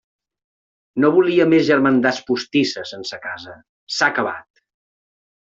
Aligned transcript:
No 1.03 1.11
volia 1.17 1.45
més 1.51 1.67
germandats 1.67 2.21
postisses 2.31 2.95
en 2.99 3.07
sa 3.13 3.23
casa: 3.27 3.55
s'ha 3.99 4.11
acabat. 4.15 4.65